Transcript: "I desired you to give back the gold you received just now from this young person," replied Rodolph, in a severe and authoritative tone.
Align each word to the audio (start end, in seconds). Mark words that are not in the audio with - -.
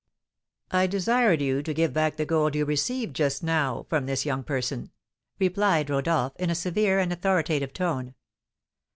"I 0.71 0.87
desired 0.87 1.43
you 1.43 1.61
to 1.61 1.75
give 1.75 1.93
back 1.93 2.17
the 2.17 2.25
gold 2.25 2.55
you 2.55 2.65
received 2.65 3.15
just 3.15 3.43
now 3.43 3.85
from 3.87 4.07
this 4.07 4.25
young 4.25 4.43
person," 4.43 4.89
replied 5.37 5.91
Rodolph, 5.91 6.35
in 6.37 6.49
a 6.49 6.55
severe 6.55 6.97
and 6.97 7.13
authoritative 7.13 7.71
tone. 7.71 8.15